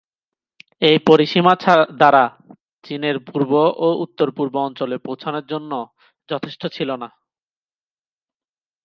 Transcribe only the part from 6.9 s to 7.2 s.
না।